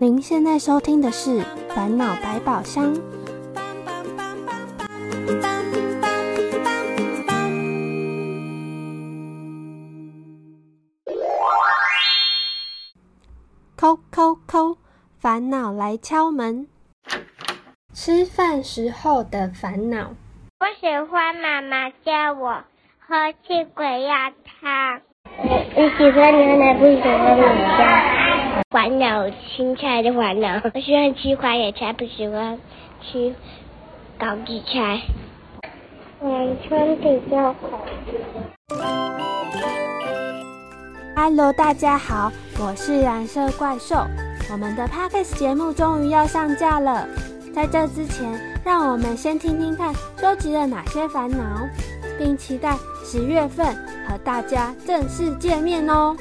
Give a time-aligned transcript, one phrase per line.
[0.00, 1.40] 您现在收听的是
[1.74, 2.94] 《烦恼百宝箱》。
[13.76, 14.78] 扣扣扣，
[15.18, 16.68] 烦恼来敲门。
[17.92, 20.12] 吃饭时候的烦恼。
[20.60, 22.62] 我喜欢妈妈叫我
[23.00, 25.00] 喝气鬼鸭汤。
[25.42, 27.42] 你喜欢牛奶不喜欢米
[27.76, 28.17] 饭？
[28.70, 30.60] 烦恼青菜的烦恼。
[30.74, 32.58] 我喜欢吃花野菜，不喜欢
[33.02, 33.34] 吃
[34.18, 35.00] 高丽菜。
[36.20, 37.86] 晚餐比较好。
[41.16, 43.96] Hello，大家好，我是蓝色怪兽。
[44.50, 47.06] 我们的 Podcast 节目终于要上架了。
[47.54, 51.36] 在这之前，让我们先听听看收集了哪些烦恼，
[52.18, 53.66] 并期待十月份
[54.06, 56.16] 和大家正式见面哦。